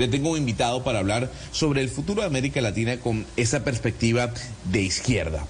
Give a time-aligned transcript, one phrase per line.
[0.00, 4.32] Le tengo un invitado para hablar sobre el futuro de América Latina con esa perspectiva
[4.72, 5.46] de izquierda.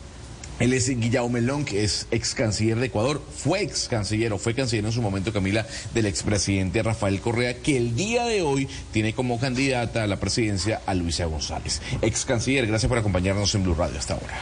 [0.58, 4.56] Él es Guillermo Melón, que es ex canciller de Ecuador, fue ex canciller o fue
[4.56, 9.14] canciller en su momento, Camila, del expresidente Rafael Correa, que el día de hoy tiene
[9.14, 11.80] como candidata a la presidencia a Luisa González.
[12.02, 14.40] Ex canciller, gracias por acompañarnos en Blue Radio hasta ahora.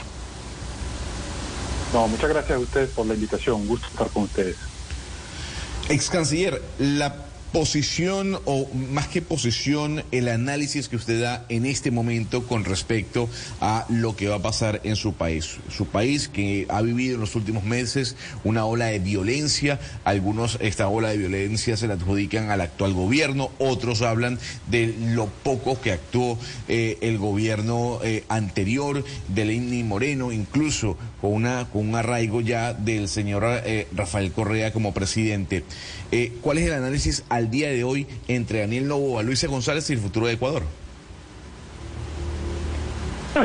[1.93, 4.57] No, muchas gracias a ustedes por la invitación, un gusto estar con ustedes.
[5.91, 11.91] Ex canciller, la posición o más que posición, el análisis que usted da en este
[11.91, 13.29] momento con respecto
[13.61, 15.57] a lo que va a pasar en su país.
[15.71, 20.89] Su país que ha vivido en los últimos meses una ola de violencia, algunos esta
[20.89, 24.39] ola de violencia se la adjudican al actual gobierno, otros hablan
[24.71, 31.33] de lo poco que actuó eh, el gobierno eh, anterior de Lenny Moreno, incluso con,
[31.33, 35.65] una, con un arraigo ya del señor eh, Rafael Correa como presidente.
[36.41, 37.23] ¿Cuál es el análisis?
[37.39, 40.63] Al día de hoy entre Daniel Novoa, Luisa González y el futuro de Ecuador?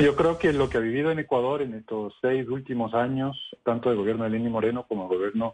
[0.01, 3.89] yo creo que lo que ha vivido en Ecuador en estos seis últimos años, tanto
[3.89, 5.53] del gobierno de Lenín Moreno como el gobierno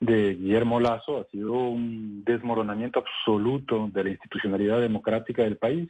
[0.00, 5.88] de Guillermo Lazo, ha sido un desmoronamiento absoluto de la institucionalidad democrática del país.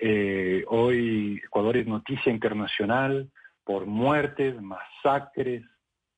[0.00, 3.28] Eh, hoy Ecuador es noticia internacional
[3.64, 5.64] por muertes, masacres,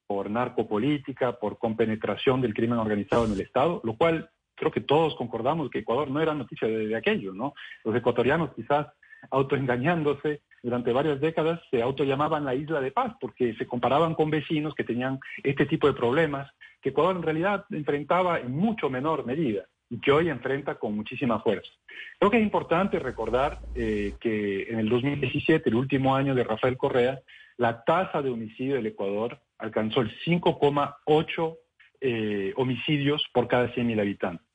[0.07, 4.29] por narcopolítica, por compenetración del crimen organizado en el Estado, lo cual
[4.61, 7.55] creo que todos concordamos que Ecuador no era noticia de, aquello, ¿no?
[7.83, 8.89] Los ecuatorianos quizás
[9.31, 14.75] autoengañándose durante varias décadas se autollamaban la isla de paz porque se comparaban con vecinos
[14.75, 16.51] que tenían este tipo de problemas
[16.83, 21.41] que Ecuador en realidad enfrentaba en mucho menor medida y que hoy enfrenta con muchísima
[21.41, 21.71] fuerza.
[22.19, 26.77] Creo que es importante recordar eh, que en el 2017, el último año de Rafael
[26.77, 27.21] Correa,
[27.57, 31.57] la tasa de homicidio del Ecuador alcanzó el 5,8
[32.03, 34.50] eh, homicidios por cada 100.000 habitantes.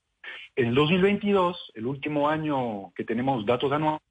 [0.58, 4.02] En el 2022, el último año que tenemos datos anuales,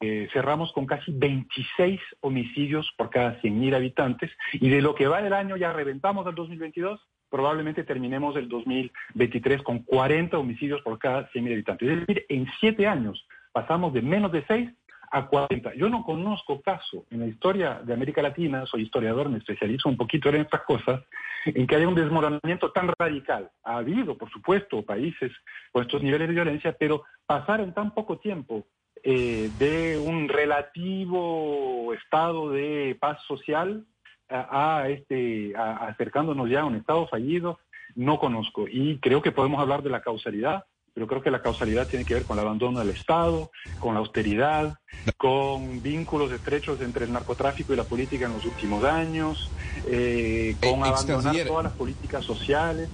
[0.00, 5.22] eh, cerramos con casi 26 homicidios por cada 100.000 habitantes y de lo que va
[5.22, 7.00] del año ya reventamos el 2022,
[7.30, 11.88] probablemente terminemos el 2023 con 40 homicidios por cada 100.000 habitantes.
[11.88, 14.70] Es decir, en siete años pasamos de menos de 6
[15.12, 15.74] a 40.
[15.74, 19.96] Yo no conozco caso en la historia de América Latina, soy historiador, me especializo un
[19.98, 21.02] poquito en estas cosas,
[21.44, 23.50] en que haya un desmoronamiento tan radical.
[23.62, 25.30] Ha habido, por supuesto, países
[25.70, 28.66] con estos niveles de violencia, pero pasar en tan poco tiempo
[29.04, 33.84] eh, de un relativo estado de paz social
[34.30, 37.58] a, este, acercándonos ya a un estado fallido,
[37.94, 38.64] no conozco.
[38.66, 40.64] Y creo que podemos hablar de la causalidad,
[40.94, 44.00] pero creo que la causalidad tiene que ver con el abandono del Estado, con la
[44.00, 44.78] austeridad,
[45.16, 49.50] con vínculos estrechos entre el narcotráfico y la política en los últimos años,
[49.88, 52.88] eh, con eh, abandonar todas las políticas sociales.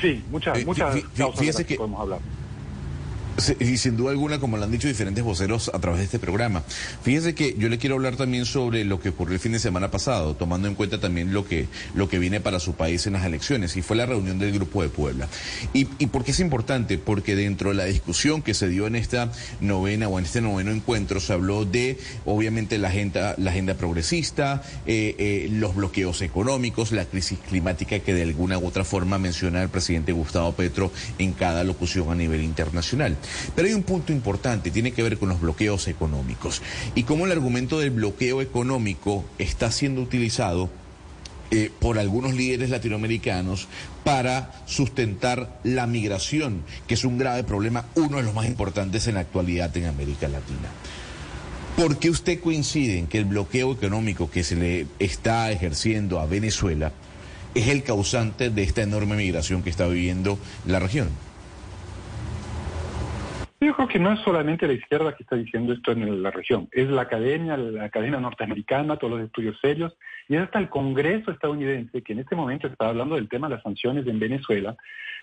[0.00, 2.20] Sí, muchas, eh, muchas causas que podemos hablar.
[3.58, 6.62] Y sin duda alguna, como lo han dicho diferentes voceros a través de este programa.
[7.02, 9.90] Fíjese que yo le quiero hablar también sobre lo que ocurrió el fin de semana
[9.90, 13.24] pasado, tomando en cuenta también lo que, lo que viene para su país en las
[13.24, 15.28] elecciones, y fue la reunión del Grupo de Puebla.
[15.72, 16.98] ¿Y, y por qué es importante?
[16.98, 20.70] Porque dentro de la discusión que se dio en esta novena o en este noveno
[20.70, 26.92] encuentro, se habló de, obviamente, la agenda, la agenda progresista, eh, eh, los bloqueos económicos,
[26.92, 31.32] la crisis climática que de alguna u otra forma menciona el presidente Gustavo Petro en
[31.32, 33.16] cada locución a nivel internacional.
[33.54, 36.62] Pero hay un punto importante, tiene que ver con los bloqueos económicos
[36.94, 40.70] y cómo el argumento del bloqueo económico está siendo utilizado
[41.50, 43.68] eh, por algunos líderes latinoamericanos
[44.02, 49.14] para sustentar la migración, que es un grave problema, uno de los más importantes en
[49.14, 50.68] la actualidad en América Latina.
[51.76, 56.26] ¿Por qué usted coincide en que el bloqueo económico que se le está ejerciendo a
[56.26, 56.92] Venezuela
[57.54, 61.08] es el causante de esta enorme migración que está viviendo la región?
[63.74, 66.88] Creo que no es solamente la izquierda que está diciendo esto en la región, es
[66.88, 69.96] la academia, la academia norteamericana, todos los estudios serios,
[70.28, 73.56] y es hasta el Congreso estadounidense que en este momento está hablando del tema de
[73.56, 74.76] las sanciones en Venezuela,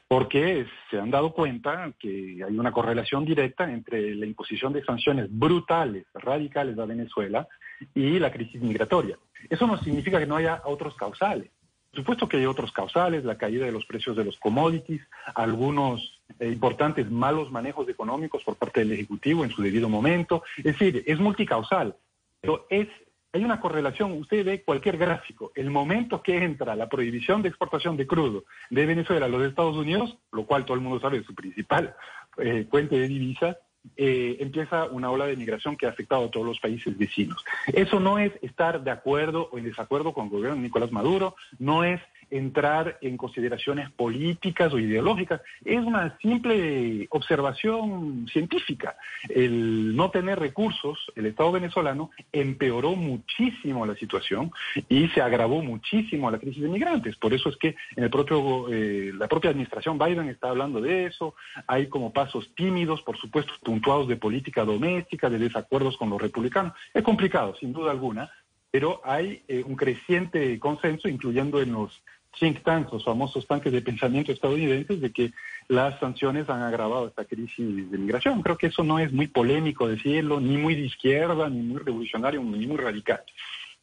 [0.08, 5.28] porque se han dado cuenta que hay una correlación directa entre la imposición de sanciones
[5.30, 7.48] brutales, radicales a Venezuela
[7.96, 9.18] y la crisis migratoria.
[9.50, 11.50] Eso no significa que no haya otros causales.
[11.94, 15.02] Supuesto que hay otros causales, la caída de los precios de los commodities,
[15.36, 20.44] algunos importantes malos manejos económicos por parte del Ejecutivo en su debido momento.
[20.58, 21.96] Es decir, es multicausal,
[22.40, 22.88] pero es,
[23.34, 24.14] hay una correlación.
[24.14, 28.86] Usted ve cualquier gráfico, el momento que entra la prohibición de exportación de crudo de
[28.86, 31.96] Venezuela a los Estados Unidos, lo cual todo el mundo sabe es su principal
[32.38, 33.58] eh, de divisas,
[33.98, 37.44] eh, empieza una ola de migración que ha afectado a todos los países vecinos.
[37.74, 41.36] Eso no es estar de acuerdo o en desacuerdo con el gobierno de Nicolás Maduro,
[41.58, 42.00] no es
[42.32, 45.42] entrar en consideraciones políticas o ideológicas.
[45.64, 48.96] Es una simple observación científica.
[49.30, 54.52] El no tener recursos, el Estado venezolano empeoró muchísimo la situación
[54.90, 57.16] y se agravó muchísimo la crisis de migrantes.
[57.18, 61.06] Por eso es que en el propio, eh, la propia administración Biden está hablando de
[61.06, 61.36] eso.
[61.68, 66.74] Hay como pasos tímidos, por supuesto, puntuados de política doméstica, de desacuerdos con los republicanos.
[66.94, 68.32] Es complicado, sin duda alguna,
[68.72, 72.02] pero hay eh, un creciente consenso, incluyendo en los
[72.40, 75.32] think tanks, los famosos tanques de pensamiento estadounidenses, de que
[75.68, 78.42] las sanciones han agravado esta crisis de migración.
[78.42, 82.42] Creo que eso no es muy polémico decirlo, ni muy de izquierda, ni muy revolucionario,
[82.44, 83.22] ni muy radical.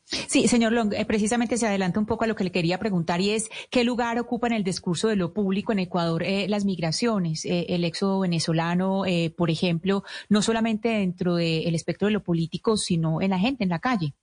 [0.05, 3.21] Sí, señor Long, eh, precisamente se adelanta un poco a lo que le quería preguntar
[3.21, 6.65] y es qué lugar ocupa en el discurso de lo público en Ecuador eh, las
[6.65, 9.03] migraciones, el éxodo venezolano,
[9.37, 13.71] por ejemplo, no solamente dentro del espectro de lo político, sino en la gente, en
[13.71, 14.15] la calle.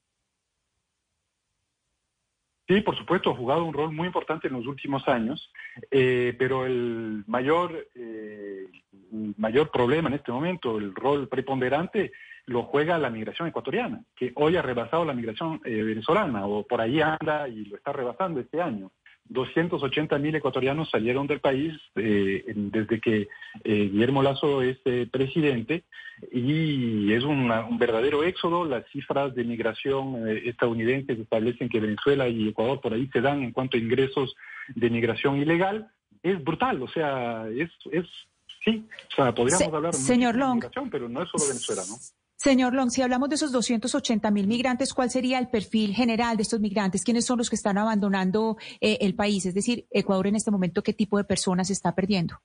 [2.68, 5.52] Sí, por supuesto, ha jugado un rol muy importante en los últimos años,
[5.90, 8.66] eh, pero el mayor, eh,
[9.36, 12.12] mayor problema en este momento, el rol preponderante,
[12.46, 16.80] lo juega la migración ecuatoriana, que hoy ha rebasado la migración eh, venezolana, o por
[16.80, 18.90] ahí anda y lo está rebasando este año.
[19.28, 23.28] 280 mil ecuatorianos salieron del país eh, desde que
[23.64, 25.84] eh, Guillermo Lazo es eh, presidente
[26.32, 28.64] y es un verdadero éxodo.
[28.64, 33.52] Las cifras de migración estadounidenses establecen que Venezuela y Ecuador por ahí se dan en
[33.52, 34.34] cuanto a ingresos
[34.74, 35.90] de migración ilegal.
[36.22, 38.06] Es brutal, o sea, es, es
[38.64, 41.96] sí, o sea, podríamos hablar señor de migración, pero no es solo Venezuela, ¿no?
[42.46, 46.44] Señor Long, si hablamos de esos 280 mil migrantes, ¿cuál sería el perfil general de
[46.44, 47.02] estos migrantes?
[47.02, 49.46] ¿Quiénes son los que están abandonando eh, el país?
[49.46, 52.40] Es decir, Ecuador en este momento, ¿qué tipo de personas está perdiendo?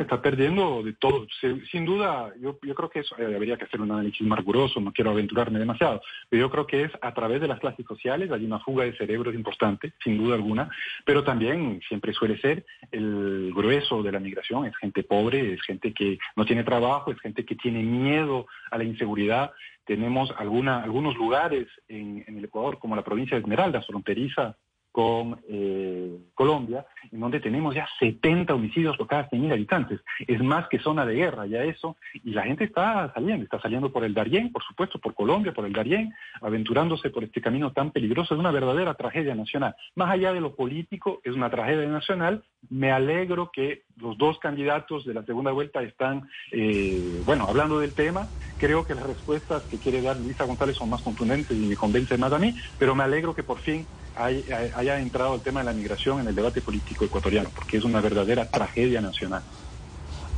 [0.00, 1.26] Está perdiendo de todo.
[1.70, 4.92] Sin duda, yo, creo que eso eh, habría que hacer un análisis más riguroso, no
[4.92, 8.44] quiero aventurarme demasiado, pero yo creo que es a través de las clases sociales, hay
[8.44, 10.70] una fuga de cerebros importante, sin duda alguna,
[11.04, 15.92] pero también siempre suele ser el grueso de la migración, es gente pobre, es gente
[15.92, 19.52] que no tiene trabajo, es gente que tiene miedo a la inseguridad.
[19.84, 24.56] Tenemos alguna, algunos lugares en, en el Ecuador, como la provincia de Esmeralda, fronteriza
[24.92, 30.00] con eh, Colombia, en donde tenemos ya 70 homicidios por cada 100.000 habitantes.
[30.28, 33.90] Es más que zona de guerra ya eso, y la gente está saliendo, está saliendo
[33.90, 36.12] por el Darién, por supuesto, por Colombia, por el Darién,
[36.42, 38.34] aventurándose por este camino tan peligroso.
[38.34, 39.74] Es una verdadera tragedia nacional.
[39.94, 42.44] Más allá de lo político, es una tragedia nacional.
[42.70, 47.94] Me alegro que los dos candidatos de la segunda vuelta están, eh, bueno, hablando del
[47.94, 48.32] tema.
[48.56, 52.20] Creo que las respuestas que quiere dar Luisa González son más contundentes y me convencen
[52.20, 55.72] más a mí, pero me alegro que por fin haya entrado el tema de la
[55.72, 59.44] migración en el debate político ecuatoriano, porque es una verdadera tragedia nacional.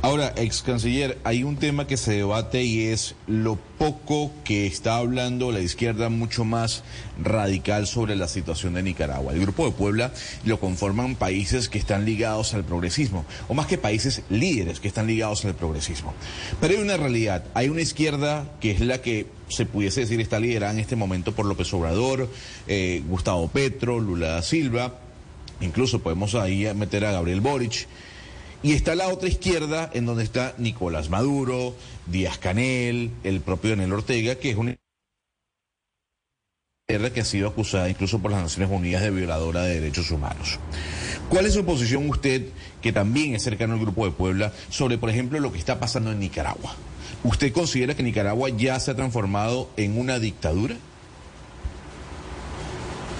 [0.05, 4.97] Ahora, ex canciller, hay un tema que se debate y es lo poco que está
[4.97, 6.83] hablando la izquierda mucho más
[7.19, 9.33] radical sobre la situación de Nicaragua.
[9.33, 10.13] El Grupo de Puebla
[10.43, 15.07] lo conforman países que están ligados al progresismo, o más que países líderes que están
[15.07, 16.13] ligados al progresismo.
[16.61, 20.39] Pero hay una realidad, hay una izquierda que es la que se pudiese decir está
[20.39, 22.29] liderada en este momento por López Obrador,
[22.67, 24.99] eh, Gustavo Petro, Lula da Silva,
[25.61, 27.87] incluso podemos ahí meter a Gabriel Boric.
[28.65, 31.75] Y está la otra izquierda, en donde está Nicolás Maduro,
[32.07, 34.75] Díaz Canel, el propio Daniel Ortega, que es una
[36.89, 40.57] izquierda que ha sido acusada incluso por las Naciones Unidas de violadora de derechos humanos.
[41.29, 42.47] ¿Cuál es su posición usted,
[42.81, 46.11] que también es cercano al Grupo de Puebla, sobre, por ejemplo, lo que está pasando
[46.11, 46.73] en Nicaragua?
[47.23, 50.75] ¿Usted considera que Nicaragua ya se ha transformado en una dictadura?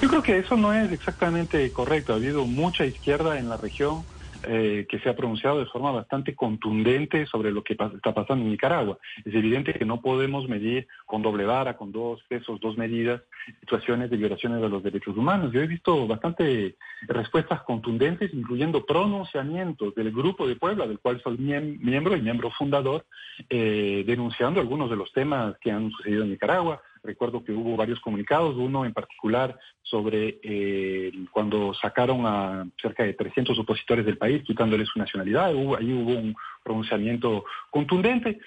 [0.01, 2.13] Yo creo que eso no es exactamente correcto.
[2.13, 4.03] Ha habido mucha izquierda en la región
[4.48, 8.52] eh, que se ha pronunciado de forma bastante contundente sobre lo que está pasando en
[8.52, 8.98] Nicaragua.
[9.24, 13.22] Es evidente que no podemos medir con doble vara, con dos pesos, dos medidas,
[13.60, 15.52] situaciones de violaciones de los derechos humanos.
[15.52, 16.75] Yo he visto bastante
[17.08, 23.06] respuestas contundentes, incluyendo pronunciamientos del Grupo de Puebla, del cual soy miembro y miembro fundador,
[23.50, 28.00] eh, denunciando algunos de los temas que han sucedido en Nicaragua Recuerdo que hubo varios
[28.00, 34.43] comunicados, uno en particular sobre eh, cuando sacaron a cerca de 300 opositores del país,
[34.43, 35.53] quitándoles su nacionalidad.
[35.53, 38.39] Hubo, ahí hubo un pronunciamiento contundente.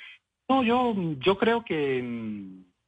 [0.48, 2.02] No, yo, yo creo que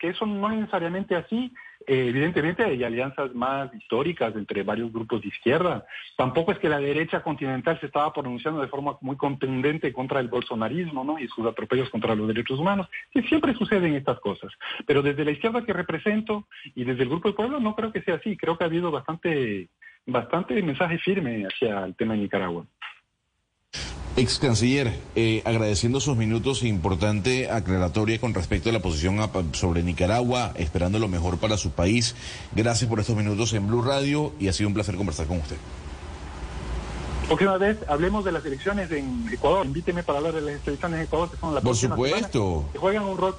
[0.00, 1.52] que eso no es necesariamente así.
[1.90, 5.84] Eh, evidentemente hay alianzas más históricas entre varios grupos de izquierda.
[6.16, 10.28] Tampoco es que la derecha continental se estaba pronunciando de forma muy contundente contra el
[10.28, 11.18] bolsonarismo ¿no?
[11.18, 12.86] y sus atropellos contra los derechos humanos.
[13.28, 14.52] Siempre suceden estas cosas.
[14.86, 18.02] Pero desde la izquierda que represento y desde el Grupo del Pueblo no creo que
[18.02, 18.36] sea así.
[18.36, 19.68] Creo que ha habido bastante,
[20.06, 22.66] bastante mensaje firme hacia el tema de Nicaragua.
[24.16, 29.18] Ex canciller, eh, agradeciendo sus minutos, importante aclaratoria con respecto a la posición
[29.52, 32.16] sobre Nicaragua, esperando lo mejor para su país.
[32.52, 35.56] Gracias por estos minutos en Blue Radio y ha sido un placer conversar con usted.
[37.28, 39.64] Próxima vez hablemos de las elecciones en Ecuador.
[39.64, 42.68] Invíteme para hablar de las elecciones en Ecuador, que son la Por supuesto.
[42.72, 43.36] que juegan un rol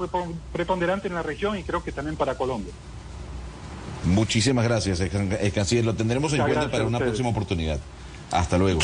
[0.53, 2.71] preponderante en la región y creo que también para Colombia.
[4.05, 5.83] Muchísimas gracias, ex canciller.
[5.83, 7.79] Lo tendremos en cuenta para una próxima oportunidad.
[8.31, 8.79] Hasta luego.